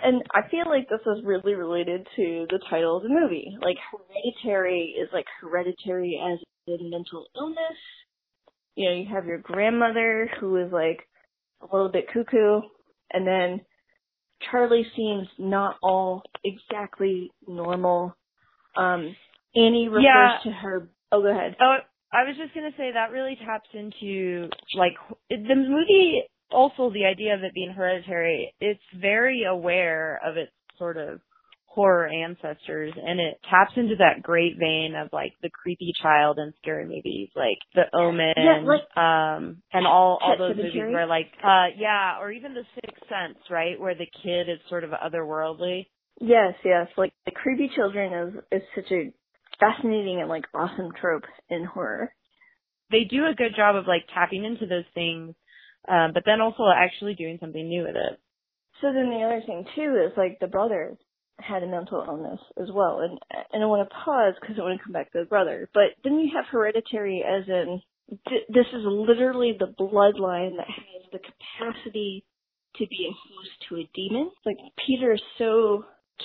[0.00, 3.56] And I feel like this is really related to the title of the movie.
[3.62, 7.78] Like hereditary is like hereditary as in mental illness.
[8.76, 11.00] You know, you have your grandmother who is like
[11.62, 12.60] a little bit cuckoo,
[13.12, 13.60] and then
[14.50, 18.14] Charlie seems not all exactly normal.
[18.76, 19.16] Um,
[19.54, 20.38] Annie refers Yeah.
[20.44, 20.88] to her.
[21.10, 21.56] Oh, go ahead.
[21.60, 21.78] Oh,
[22.12, 24.94] I was just gonna say that really taps into like
[25.30, 26.22] the movie.
[26.50, 31.20] Also, the idea of it being hereditary, it's very aware of its sort of
[31.76, 36.52] horror ancestors, and it taps into that great vein of like the creepy child and
[36.62, 40.92] scary movies, like The Omen, Yeah, like- um, and all all those movies Sematary?
[40.92, 44.82] where like, uh, yeah, or even The Sixth Sense, right, where the kid is sort
[44.84, 45.86] of otherworldly.
[46.20, 46.88] Yes, yes.
[46.96, 48.12] Like the creepy children
[48.50, 49.12] is is such a
[49.60, 52.10] fascinating and like awesome trope in horror.
[52.90, 55.34] they do a good job of like tapping into those things,
[55.88, 58.18] um, but then also actually doing something new with it.
[58.80, 60.96] So then the other thing too is like the brother
[61.38, 63.18] had a mental illness as well, and
[63.52, 65.68] and I want to pause because I want to come back to the brother.
[65.74, 67.80] But then you have hereditary, as in
[68.28, 72.24] th- this is literally the bloodline that has the capacity
[72.76, 74.30] to be a host to a demon.
[74.44, 75.84] Like Peter is so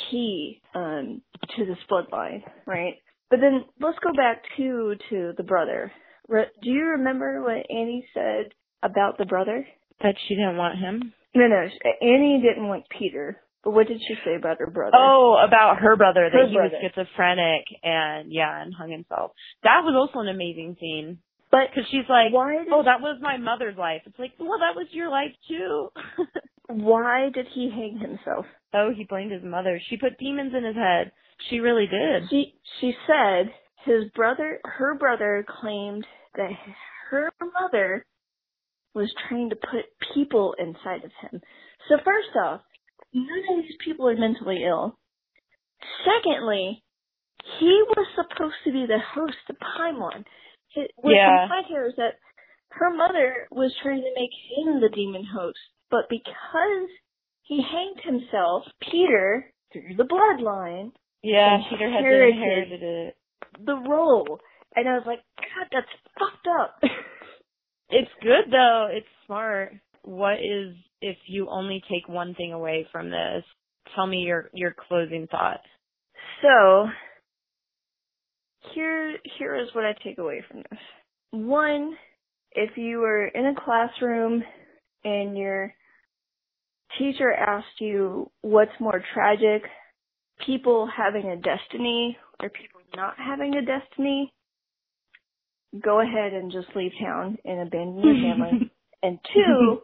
[0.10, 1.22] key um
[1.58, 2.96] to this bloodline, right?
[3.30, 5.92] But then let's go back to to the brother.
[6.28, 8.52] Re- Do you remember what Annie said
[8.84, 9.68] about the brother?
[10.02, 11.14] That she didn't want him.
[11.36, 11.68] No, no.
[12.02, 13.38] Annie didn't want Peter.
[13.64, 14.98] But what did she say about her brother?
[14.98, 16.76] Oh, about her brother that Her he brother.
[16.82, 19.32] was schizophrenic and yeah, and hung himself.
[19.64, 21.20] That was also an amazing scene
[21.52, 24.60] but because she's like, why did "Oh, that was my mother's life." It's like, well,
[24.60, 25.90] that was your life too.
[26.68, 28.46] why did he hang himself?
[28.74, 29.80] oh, he blamed his mother.
[29.90, 31.12] She put demons in his head.
[31.50, 32.30] She really did.
[32.30, 33.52] She she said
[33.84, 36.52] his brother, her brother, claimed that
[37.10, 37.30] her
[37.62, 38.06] mother
[38.94, 41.42] was trying to put people inside of him.
[41.90, 42.62] So first off,
[43.14, 44.98] none of these people are mentally ill.
[46.06, 46.84] Secondly,
[47.60, 50.26] he was supposed to be the host of Paimon.
[50.98, 51.44] What's Yeah.
[51.44, 52.16] implied here is that
[52.72, 56.90] her mother was trying to make him the demon host, but because
[57.44, 60.94] he hanged himself, Peter, through the bloodline,
[61.24, 62.34] Yeah, Peter had Inherited.
[62.38, 63.18] inherited it.
[63.60, 64.40] the role.
[64.76, 66.82] And I was like, God, that's fucked up.
[67.94, 68.88] It's good though.
[68.90, 69.74] It's smart.
[70.04, 73.44] What is if you only take one thing away from this?
[73.96, 75.62] Tell me your your closing thought.
[76.42, 76.88] so,
[78.74, 80.80] here, here is what I take away from this.
[81.32, 81.96] One,
[82.52, 84.44] if you were in a classroom
[85.04, 85.74] and your
[86.98, 89.64] teacher asked you what's more tragic,
[90.46, 94.34] people having a destiny or people not having a destiny,
[95.84, 98.72] go ahead and just leave town and abandon your family.
[99.04, 99.82] And two,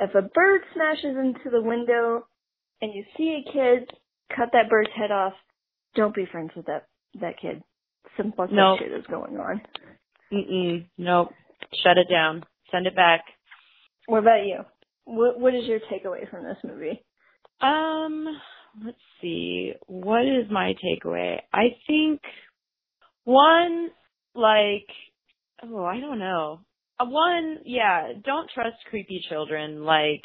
[0.00, 2.26] if a bird smashes into the window
[2.80, 3.90] and you see a kid,
[4.34, 5.32] cut that bird's head off.
[5.94, 6.86] Don't be friends with that
[7.20, 7.62] that kid.
[8.16, 8.78] Some fucked Nope.
[8.80, 9.60] shit is going on.
[10.32, 10.86] Mm-mm.
[10.98, 11.30] Nope.
[11.82, 12.44] Shut it down.
[12.70, 13.20] Send it back.
[14.06, 14.60] What about you?
[15.04, 17.02] What What is your takeaway from this movie?
[17.60, 18.26] Um,
[18.84, 19.72] let's see.
[19.86, 21.38] What is my takeaway?
[21.52, 22.20] I think
[23.24, 23.88] one,
[24.34, 24.86] like,
[25.64, 26.60] oh, I don't know.
[27.00, 29.84] Uh, One, yeah, don't trust creepy children.
[29.84, 30.22] Like,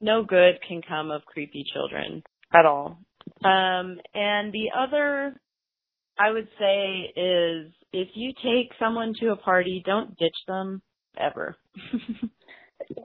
[0.00, 2.22] no good can come of creepy children
[2.54, 3.00] at all.
[3.44, 5.34] Um, and the other,
[6.18, 10.82] I would say, is if you take someone to a party, don't ditch them
[11.18, 11.56] ever.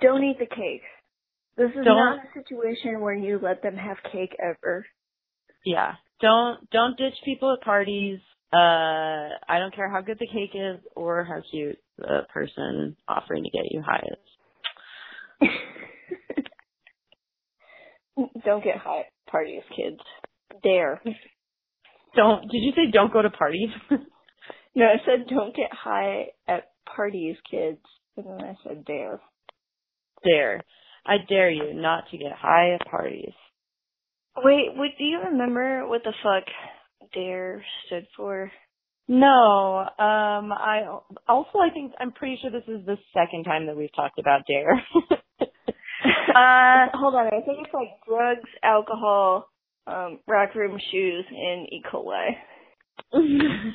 [0.01, 0.83] Don't eat the cake.
[1.57, 4.85] This is Don't- not a situation where you let them have cake ever.
[5.65, 8.19] yeah, don't don't ditch people at parties.
[8.53, 8.57] Uh,
[9.49, 13.49] I don't care how good the cake is or how cute the person offering to
[13.49, 14.03] get you high
[15.41, 15.49] is.
[18.45, 19.99] Don't get high at parties, kids.
[20.61, 21.01] Dare.
[22.15, 22.41] Don't.
[22.43, 23.69] Did you say don't go to parties?
[24.75, 27.79] No, I said don't get high at parties, kids.
[28.17, 29.19] And then I said dare.
[30.23, 30.61] dare.
[31.05, 33.33] I dare you not to get high at parties.
[34.37, 36.43] Wait, wait, do you remember what the fuck
[37.13, 38.51] dare stood for?
[39.07, 39.79] No.
[39.79, 40.51] Um.
[40.51, 40.83] I
[41.27, 44.41] also I think I'm pretty sure this is the second time that we've talked about
[44.47, 44.73] dare.
[45.41, 47.27] uh, hold on.
[47.27, 49.49] I think it's like drugs, alcohol,
[49.87, 51.83] um, rack room shoes, and E.
[51.91, 52.29] coli.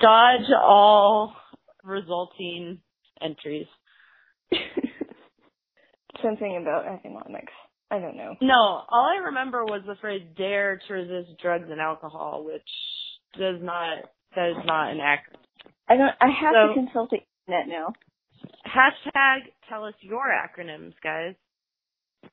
[0.00, 1.34] Dodge all
[1.84, 2.80] resulting
[3.22, 3.66] entries.
[6.22, 7.52] Something about economics.
[7.90, 8.34] I don't know.
[8.40, 12.62] No, all I remember was the phrase "dare to resist drugs and alcohol," which
[13.38, 15.40] does not that is not an acronym.
[15.88, 16.14] I don't.
[16.20, 17.92] I have So- to consult the internet now.
[18.66, 21.34] Hashtag tell us your acronyms, guys.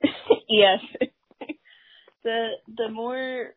[0.49, 0.79] yes.
[2.23, 3.53] the the more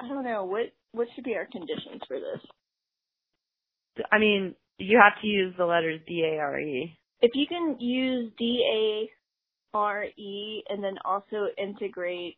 [0.00, 4.04] I don't know what what should be our conditions for this.
[4.12, 6.96] I mean, you have to use the letters D A R E.
[7.20, 8.64] If you can use D
[9.74, 12.36] A R E and then also integrate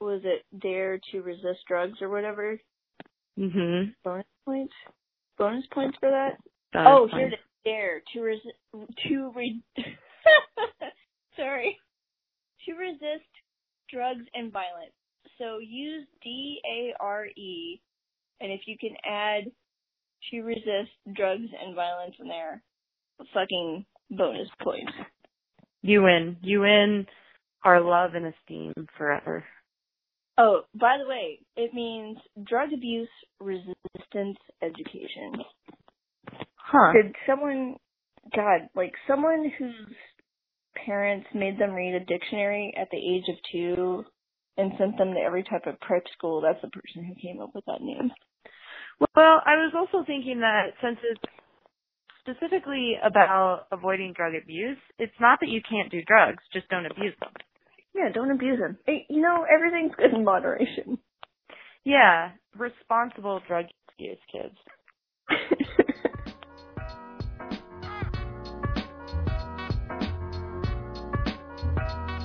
[0.00, 2.60] was it dare to resist drugs or whatever
[3.38, 3.94] Mhm.
[4.04, 4.74] bonus points
[5.38, 6.38] bonus points for that
[6.72, 7.18] That's oh fine.
[7.20, 8.56] here it is dare to resist
[9.08, 9.60] to re
[11.36, 11.76] sorry
[12.64, 13.28] to resist
[13.90, 14.92] drugs and violence
[15.38, 17.80] so use D A R E
[18.40, 19.44] and if you can add
[20.30, 22.62] to resist drugs and violence in there
[23.34, 24.92] fucking bonus points
[25.82, 26.36] You win.
[26.42, 27.06] You win
[27.64, 29.44] our love and esteem forever.
[30.38, 33.08] Oh, by the way, it means drug abuse
[33.40, 35.32] resistance education.
[36.56, 36.92] Huh.
[36.92, 37.76] Did someone,
[38.34, 39.94] God, like someone whose
[40.84, 44.04] parents made them read a dictionary at the age of two
[44.58, 47.50] and sent them to every type of prep school, that's the person who came up
[47.54, 48.10] with that name.
[49.00, 51.20] Well, I was also thinking that since it's
[52.20, 57.14] specifically about avoiding drug abuse, it's not that you can't do drugs, just don't abuse
[57.20, 57.32] them.
[57.96, 58.76] Yeah, don't abuse them.
[59.08, 60.98] You know, everything's good in moderation.
[61.84, 63.66] Yeah, responsible drug
[63.96, 64.54] use, kids.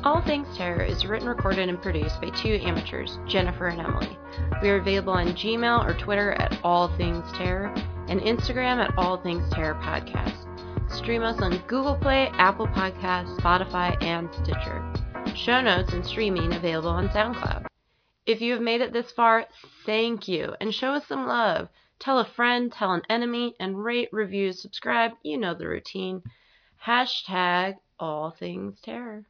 [0.04, 4.18] All Things Terror is written, recorded, and produced by two amateurs, Jennifer and Emily.
[4.62, 7.72] We are available on Gmail or Twitter at All Things Terror
[8.10, 10.48] and Instagram at All Things Terror Podcast.
[10.98, 15.01] Stream us on Google Play, Apple Podcasts, Spotify, and Stitcher.
[15.36, 17.66] Show notes and streaming available on SoundCloud.
[18.26, 19.48] If you have made it this far,
[19.86, 21.70] thank you and show us some love.
[22.00, 25.12] Tell a friend, tell an enemy, and rate, review, subscribe.
[25.24, 26.22] You know the routine.
[26.86, 29.26] Hashtag All Things Terror.